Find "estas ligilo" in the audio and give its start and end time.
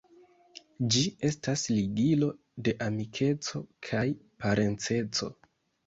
1.29-2.31